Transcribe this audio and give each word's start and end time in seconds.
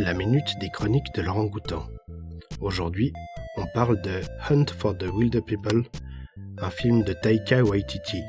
la 0.00 0.14
minute 0.14 0.58
des 0.60 0.70
chroniques 0.70 1.14
de 1.14 1.20
l'orang-outan. 1.20 1.86
Aujourd'hui, 2.60 3.12
on 3.58 3.66
parle 3.74 4.00
de 4.00 4.22
Hunt 4.48 4.66
for 4.78 4.96
the 4.96 5.04
Wilder 5.12 5.42
People, 5.42 5.84
un 6.58 6.70
film 6.70 7.04
de 7.04 7.12
Taika 7.12 7.62
Waititi. 7.62 8.22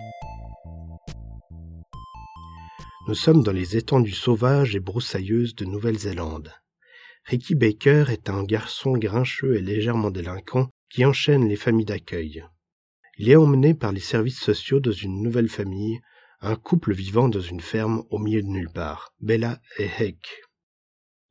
Nous 3.07 3.15
sommes 3.15 3.41
dans 3.41 3.53
les 3.53 3.77
étendues 3.77 4.11
sauvages 4.11 4.75
et 4.75 4.81
broussailleuses 4.81 5.55
de 5.55 5.63
Nouvelle-Zélande. 5.63 6.51
Ricky 7.25 7.55
Baker 7.55 8.05
est 8.09 8.29
un 8.29 8.43
garçon 8.43 8.93
grincheux 8.93 9.55
et 9.55 9.61
légèrement 9.61 10.11
délinquant 10.11 10.69
qui 10.89 11.05
enchaîne 11.05 11.47
les 11.47 11.55
familles 11.55 11.85
d'accueil. 11.85 12.43
Il 13.17 13.29
est 13.29 13.37
emmené 13.37 13.73
par 13.73 13.93
les 13.93 14.01
services 14.01 14.39
sociaux 14.39 14.81
dans 14.81 14.91
une 14.91 15.23
nouvelle 15.23 15.49
famille, 15.49 15.99
un 16.41 16.55
couple 16.55 16.93
vivant 16.93 17.29
dans 17.29 17.39
une 17.39 17.61
ferme 17.61 18.03
au 18.09 18.19
milieu 18.19 18.41
de 18.41 18.47
nulle 18.47 18.71
part, 18.73 19.13
Bella 19.21 19.59
et 19.77 19.89
Heck. 19.99 20.41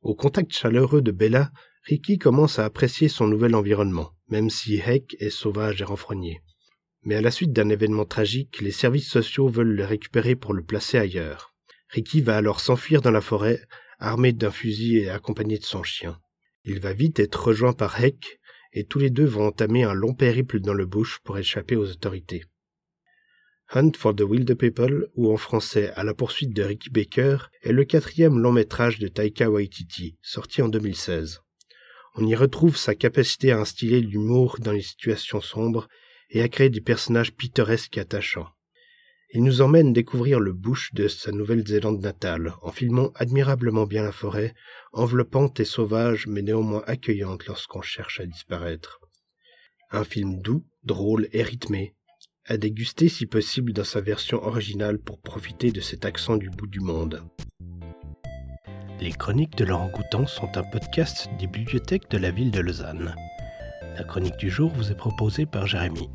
Au 0.01 0.15
contact 0.15 0.51
chaleureux 0.51 1.03
de 1.03 1.11
Bella, 1.11 1.51
Ricky 1.83 2.17
commence 2.17 2.57
à 2.57 2.65
apprécier 2.65 3.07
son 3.07 3.27
nouvel 3.27 3.53
environnement, 3.53 4.11
même 4.29 4.49
si 4.49 4.77
Heck 4.77 5.15
est 5.19 5.29
sauvage 5.29 5.81
et 5.81 5.83
renfrogné. 5.83 6.41
Mais 7.03 7.15
à 7.15 7.21
la 7.21 7.29
suite 7.29 7.53
d'un 7.53 7.69
événement 7.69 8.05
tragique, 8.05 8.61
les 8.61 8.71
services 8.71 9.09
sociaux 9.09 9.47
veulent 9.47 9.75
le 9.75 9.85
récupérer 9.85 10.35
pour 10.35 10.53
le 10.53 10.63
placer 10.63 10.97
ailleurs. 10.97 11.53
Ricky 11.89 12.21
va 12.21 12.37
alors 12.37 12.61
s'enfuir 12.61 13.01
dans 13.01 13.11
la 13.11 13.21
forêt, 13.21 13.61
armé 13.99 14.33
d'un 14.33 14.49
fusil 14.49 14.97
et 14.97 15.09
accompagné 15.09 15.59
de 15.59 15.65
son 15.65 15.83
chien. 15.83 16.19
Il 16.63 16.79
va 16.79 16.93
vite 16.93 17.19
être 17.19 17.47
rejoint 17.47 17.73
par 17.73 18.03
Heck, 18.03 18.39
et 18.73 18.85
tous 18.85 18.97
les 18.97 19.11
deux 19.11 19.25
vont 19.25 19.47
entamer 19.47 19.83
un 19.83 19.93
long 19.93 20.15
périple 20.15 20.61
dans 20.61 20.73
le 20.73 20.87
bush 20.87 21.19
pour 21.23 21.37
échapper 21.37 21.75
aux 21.75 21.89
autorités. 21.89 22.43
Hunt 23.73 23.93
for 23.95 24.13
the 24.13 24.23
Wild 24.23 24.53
People, 24.55 25.07
ou 25.15 25.31
en 25.31 25.37
français 25.37 25.93
À 25.95 26.03
la 26.03 26.13
poursuite 26.13 26.53
de 26.53 26.61
Ricky 26.61 26.89
Baker, 26.89 27.37
est 27.63 27.71
le 27.71 27.85
quatrième 27.85 28.37
long 28.37 28.51
métrage 28.51 28.99
de 28.99 29.07
Taika 29.07 29.49
Waititi, 29.49 30.17
sorti 30.21 30.61
en 30.61 30.67
2016. 30.67 31.39
On 32.15 32.27
y 32.27 32.35
retrouve 32.35 32.75
sa 32.75 32.95
capacité 32.95 33.53
à 33.53 33.59
instiller 33.59 34.01
l'humour 34.01 34.57
dans 34.59 34.73
les 34.73 34.81
situations 34.81 35.39
sombres 35.39 35.87
et 36.31 36.41
à 36.41 36.49
créer 36.49 36.69
des 36.69 36.81
personnages 36.81 37.33
pittoresques 37.33 37.95
et 37.95 38.01
attachants. 38.01 38.49
Il 39.33 39.41
nous 39.41 39.61
emmène 39.61 39.93
découvrir 39.93 40.41
le 40.41 40.51
bush 40.51 40.93
de 40.93 41.07
sa 41.07 41.31
Nouvelle-Zélande 41.31 42.01
natale, 42.01 42.53
en 42.63 42.73
filmant 42.73 43.13
admirablement 43.15 43.85
bien 43.85 44.03
la 44.03 44.11
forêt, 44.11 44.53
enveloppante 44.91 45.61
et 45.61 45.65
sauvage 45.65 46.27
mais 46.27 46.41
néanmoins 46.41 46.83
accueillante 46.87 47.45
lorsqu'on 47.45 47.81
cherche 47.81 48.19
à 48.19 48.25
disparaître. 48.25 48.99
Un 49.91 50.03
film 50.03 50.41
doux, 50.41 50.65
drôle 50.83 51.29
et 51.31 51.41
rythmé, 51.41 51.95
à 52.47 52.57
déguster 52.57 53.09
si 53.09 53.25
possible 53.25 53.73
dans 53.73 53.83
sa 53.83 54.01
version 54.01 54.43
originale 54.43 54.99
pour 54.99 55.19
profiter 55.19 55.71
de 55.71 55.81
cet 55.81 56.05
accent 56.05 56.37
du 56.37 56.49
bout 56.49 56.67
du 56.67 56.79
monde. 56.79 57.23
Les 58.99 59.11
chroniques 59.11 59.57
de 59.57 59.65
Laurent 59.65 59.89
Goutan 59.89 60.27
sont 60.27 60.57
un 60.57 60.63
podcast 60.63 61.27
des 61.39 61.47
bibliothèques 61.47 62.09
de 62.11 62.17
la 62.17 62.31
ville 62.31 62.51
de 62.51 62.59
Lausanne. 62.59 63.15
La 63.95 64.03
chronique 64.03 64.37
du 64.37 64.49
jour 64.49 64.71
vous 64.71 64.91
est 64.91 64.95
proposée 64.95 65.45
par 65.45 65.67
Jérémy. 65.67 66.09